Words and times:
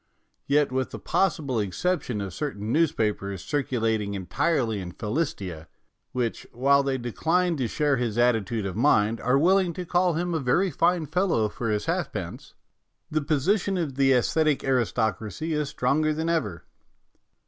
Yet, 0.47 0.71
with 0.71 0.89
the 0.89 0.97
possible 0.97 1.59
exception 1.59 2.21
of 2.21 2.33
certain 2.33 2.71
newspapers 2.73 3.43
circulating 3.45 4.15
entirely 4.15 4.79
in 4.81 4.93
Philistia, 4.93 5.67
which, 6.11 6.47
while 6.51 6.81
they 6.81 6.97
decline 6.97 7.55
to 7.57 7.67
share 7.67 7.97
his 7.97 8.17
attitude 8.17 8.65
of 8.65 8.75
mind, 8.75 9.21
are 9.21 9.37
willing 9.37 9.73
to 9.73 9.85
call 9.85 10.13
him 10.13 10.33
a 10.33 10.39
very 10.39 10.71
fine 10.71 11.05
fellow 11.05 11.49
for 11.49 11.69
his 11.69 11.85
halfpence, 11.85 12.55
the 13.11 13.21
posi 13.21 13.61
tion 13.61 13.77
of 13.77 13.93
the 13.93 14.11
aesthetic 14.13 14.63
aristocracy 14.63 15.53
is 15.53 15.69
stronger 15.69 16.09
166 16.09 16.15
MONOLOGUES 16.15 16.17
than 16.17 16.29
ever. 16.29 16.65